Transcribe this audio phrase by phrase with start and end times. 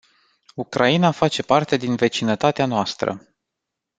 [0.55, 3.25] Ucraina face parte din vecinătatea noastră.